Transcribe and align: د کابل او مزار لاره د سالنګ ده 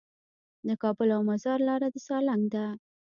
د 0.67 0.69
کابل 0.83 1.09
او 1.15 1.21
مزار 1.29 1.59
لاره 1.67 1.87
د 1.93 1.95
سالنګ 2.07 2.43
ده 2.53 2.65